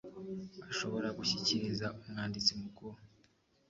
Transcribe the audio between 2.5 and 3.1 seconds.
Mukuru